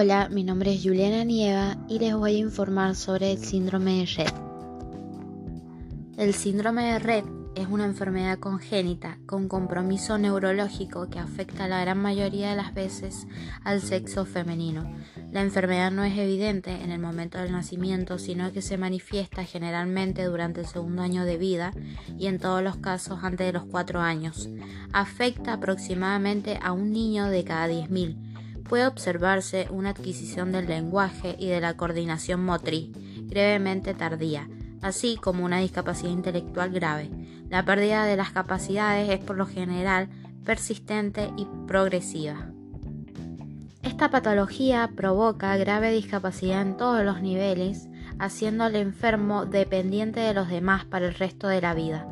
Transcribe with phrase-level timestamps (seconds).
[0.00, 4.06] Hola, mi nombre es Juliana Nieva y les voy a informar sobre el síndrome de
[4.06, 4.34] Rett.
[6.16, 7.24] El síndrome de Rett
[7.56, 13.26] es una enfermedad congénita con compromiso neurológico que afecta la gran mayoría de las veces
[13.64, 14.88] al sexo femenino.
[15.32, 20.22] La enfermedad no es evidente en el momento del nacimiento, sino que se manifiesta generalmente
[20.26, 21.72] durante el segundo año de vida
[22.16, 24.48] y en todos los casos antes de los cuatro años.
[24.92, 28.27] Afecta aproximadamente a un niño de cada 10.000.
[28.68, 32.90] Puede observarse una adquisición del lenguaje y de la coordinación motriz,
[33.22, 34.48] brevemente tardía
[34.82, 37.10] así como una discapacidad intelectual grave.
[37.48, 40.08] La pérdida de las capacidades es por lo general
[40.44, 42.50] persistente y progresiva.
[43.82, 47.88] Esta patología provoca grave discapacidad en todos los niveles,
[48.18, 52.06] haciendo al enfermo dependiente de los demás para el resto de la vida.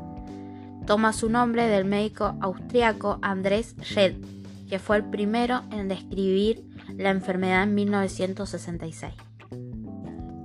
[0.86, 4.16] Toma su nombre del médico austriaco Andrés Schett,
[4.68, 6.64] que fue el primero en describir
[6.96, 9.14] la enfermedad en 1966.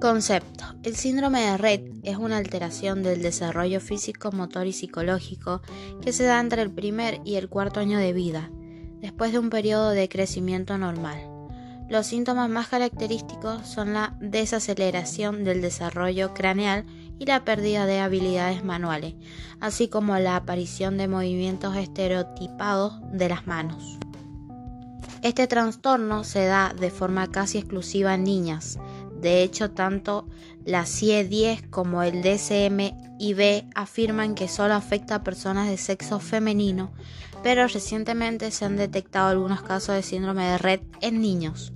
[0.01, 0.65] Concepto.
[0.83, 5.61] El síndrome de Rett es una alteración del desarrollo físico, motor y psicológico
[6.01, 8.49] que se da entre el primer y el cuarto año de vida,
[8.99, 11.19] después de un periodo de crecimiento normal.
[11.87, 16.85] Los síntomas más característicos son la desaceleración del desarrollo craneal
[17.19, 19.13] y la pérdida de habilidades manuales,
[19.59, 23.99] así como la aparición de movimientos estereotipados de las manos.
[25.23, 28.79] Este trastorno se da de forma casi exclusiva en niñas,
[29.21, 30.27] de hecho, tanto
[30.65, 36.91] la CIE-10 como el DSM-IB afirman que solo afecta a personas de sexo femenino,
[37.43, 41.71] pero recientemente se han detectado algunos casos de síndrome de Rett en niños,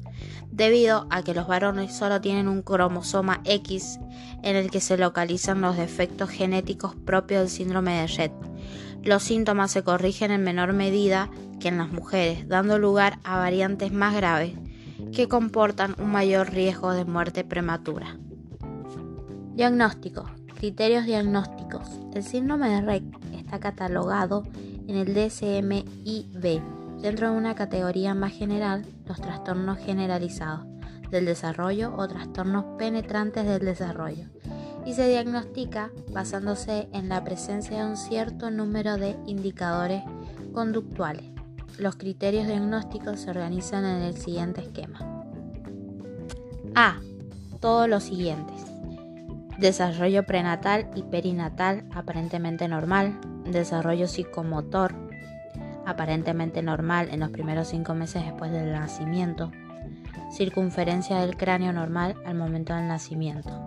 [0.49, 3.99] debido a que los varones solo tienen un cromosoma X
[4.41, 8.33] en el que se localizan los defectos genéticos propios del síndrome de Rett.
[9.05, 13.93] Los síntomas se corrigen en menor medida que en las mujeres, dando lugar a variantes
[13.93, 14.53] más graves
[15.13, 18.17] que comportan un mayor riesgo de muerte prematura.
[19.53, 20.25] Diagnóstico.
[20.55, 21.87] Criterios diagnósticos.
[22.15, 24.41] El síndrome de Rett está catalogado
[24.87, 26.63] en el DSM-IB
[26.99, 30.65] dentro de una categoría más general, los trastornos generalizados
[31.11, 34.29] del desarrollo o trastornos penetrantes del desarrollo,
[34.85, 40.03] y se diagnostica basándose en la presencia de un cierto número de indicadores
[40.53, 41.35] conductuales
[41.79, 44.99] los criterios diagnósticos se organizan en el siguiente esquema.
[46.75, 46.99] A.
[47.59, 48.65] Todos los siguientes.
[49.57, 53.19] Desarrollo prenatal y perinatal aparentemente normal.
[53.45, 54.93] Desarrollo psicomotor
[55.85, 59.51] aparentemente normal en los primeros cinco meses después del nacimiento.
[60.31, 63.64] Circunferencia del cráneo normal al momento del nacimiento.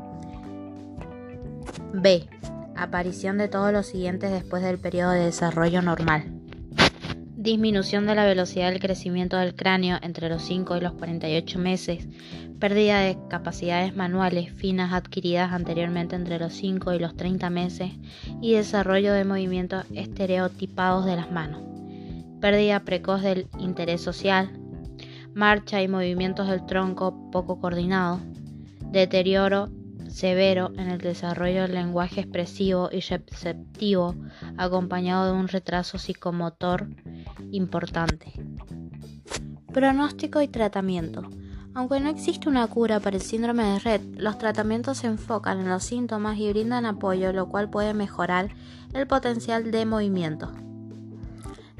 [1.92, 2.28] B.
[2.76, 6.24] Aparición de todos los siguientes después del periodo de desarrollo normal.
[7.34, 12.06] Disminución de la velocidad del crecimiento del cráneo entre los 5 y los 48 meses,
[12.60, 17.92] pérdida de capacidades manuales finas adquiridas anteriormente entre los 5 y los 30 meses.
[18.42, 21.62] Y desarrollo de movimientos estereotipados de las manos,
[22.40, 24.50] pérdida precoz del interés social,
[25.32, 28.20] marcha y movimientos del tronco poco coordinados,
[28.92, 29.70] deterioro
[30.08, 34.14] severo en el desarrollo del lenguaje expresivo y receptivo,
[34.56, 36.88] acompañado de un retraso psicomotor
[37.50, 38.32] importante.
[39.72, 41.22] Pronóstico y tratamiento.
[41.74, 45.68] Aunque no existe una cura para el síndrome de Rett, los tratamientos se enfocan en
[45.68, 48.48] los síntomas y brindan apoyo, lo cual puede mejorar
[48.94, 50.52] el potencial de movimiento.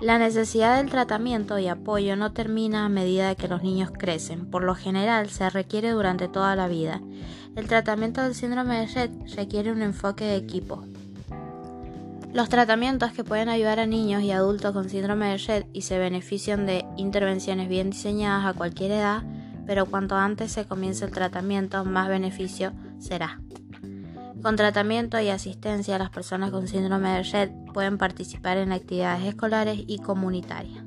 [0.01, 4.63] La necesidad del tratamiento y apoyo no termina a medida que los niños crecen, por
[4.63, 7.01] lo general se requiere durante toda la vida.
[7.59, 10.85] El tratamiento del síndrome de Rett requiere un enfoque de equipo.
[12.33, 15.99] Los tratamientos que pueden ayudar a niños y adultos con síndrome de Rett y se
[15.99, 19.25] benefician de intervenciones bien diseñadas a cualquier edad,
[19.67, 23.41] pero cuanto antes se comience el tratamiento, más beneficio será.
[24.41, 29.83] Con tratamiento y asistencia, las personas con síndrome de Rett pueden participar en actividades escolares
[29.85, 30.85] y comunitarias.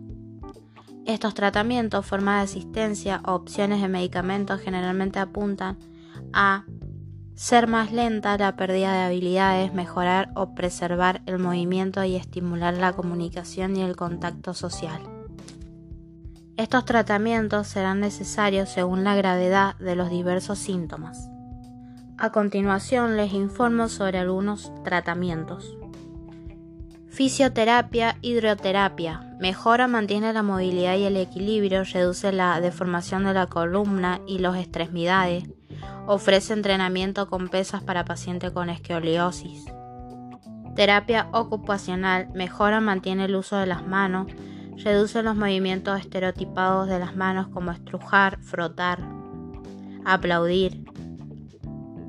[1.06, 5.77] Estos tratamientos, formas de asistencia o opciones de medicamentos generalmente apuntan
[6.33, 6.66] a
[7.36, 12.94] ser más lenta la pérdida de habilidades, mejorar o preservar el movimiento y estimular la
[12.94, 15.01] comunicación y el contacto social.
[16.57, 21.30] Estos tratamientos serán necesarios según la gravedad de los diversos síntomas.
[22.18, 25.75] A continuación les informo sobre algunos tratamientos.
[27.12, 29.36] Fisioterapia, hidroterapia.
[29.40, 34.58] Mejora, mantiene la movilidad y el equilibrio, reduce la deformación de la columna y las
[34.58, 35.44] extremidades,
[36.08, 39.66] Ofrece entrenamiento con pesas para pacientes con escoliosis.
[40.75, 44.28] Terapia ocupacional mejora, mantiene el uso de las manos,
[44.84, 49.00] reduce los movimientos estereotipados de las manos como estrujar, frotar.
[50.04, 50.84] aplaudir,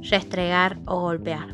[0.01, 1.49] restregar o golpear.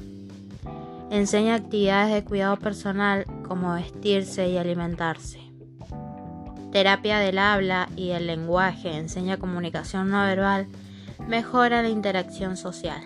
[1.11, 5.41] Enseña actividades de cuidado personal como vestirse y alimentarse.
[6.71, 10.67] Terapia del habla y del lenguaje enseña comunicación no verbal,
[11.27, 13.01] mejora la interacción social.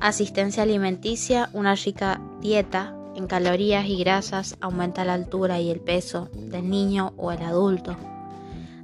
[0.00, 6.28] Asistencia alimenticia, una rica dieta en calorías y grasas aumenta la altura y el peso
[6.34, 7.96] del niño o el adulto.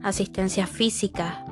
[0.02, 1.44] Asistencia física,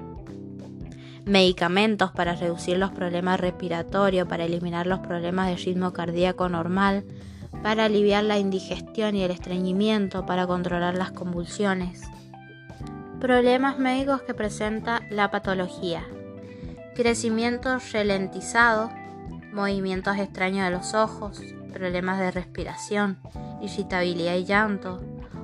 [1.25, 7.05] medicamentos para reducir los problemas respiratorios, para eliminar los problemas de ritmo cardíaco normal,
[7.63, 12.03] para aliviar la indigestión y el estreñimiento, para controlar las convulsiones.
[13.21, 16.05] Problemas médicos que presenta la patología.
[16.97, 18.91] Crecimiento ralentizado,
[19.53, 21.41] movimientos extraños de los ojos,
[21.73, 23.19] problemas de respiración,
[23.61, 25.01] irritabilidad y llanto,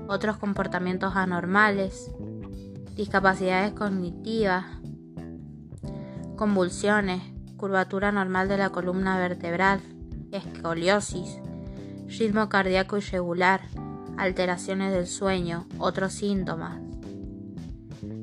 [0.08, 2.10] otros comportamientos anormales,
[2.96, 4.64] discapacidades cognitivas,
[6.36, 7.22] convulsiones,
[7.56, 9.80] curvatura normal de la columna vertebral,
[10.32, 11.38] escoliosis,
[12.08, 13.62] ritmo cardíaco irregular,
[14.16, 16.80] alteraciones del sueño, otros síntomas,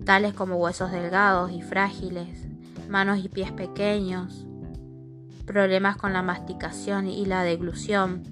[0.06, 2.48] tales como huesos delgados y frágiles,
[2.90, 4.46] manos y pies pequeños,
[5.46, 8.24] problemas con la masticación y la deglución.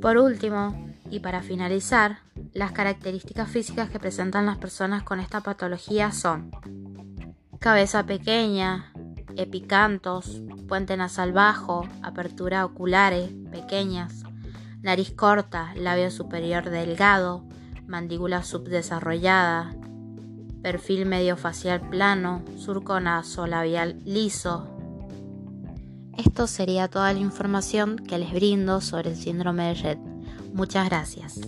[0.00, 2.18] Por último, y para finalizar,
[2.52, 6.50] las características físicas que presentan las personas con esta patología son
[7.58, 8.91] cabeza pequeña,
[9.36, 14.22] epicantos, puente nasal bajo, apertura oculares pequeñas,
[14.82, 17.44] nariz corta, labio superior delgado,
[17.86, 19.74] mandíbula subdesarrollada,
[20.62, 24.68] perfil medio facial plano, surco nasolabial liso.
[26.16, 29.98] Esto sería toda la información que les brindo sobre el síndrome de Rett.
[30.52, 31.40] Muchas gracias.